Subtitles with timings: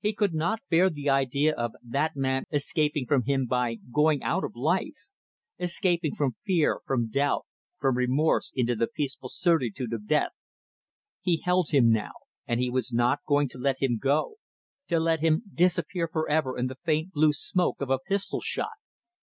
[0.00, 4.42] He could not bear the idea of that man escaping from him by going out
[4.42, 5.06] of life;
[5.56, 7.46] escaping from fear, from doubt,
[7.78, 10.32] from remorse into the peaceful certitude of death.
[11.20, 12.14] He held him now.
[12.48, 14.34] And he was not going to let him go
[14.88, 18.72] to let him disappear for ever in the faint blue smoke of a pistol shot.